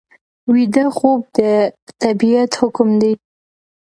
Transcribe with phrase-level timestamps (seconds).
[0.53, 1.39] ویده خوب د
[2.01, 3.13] طبیعت حکم دی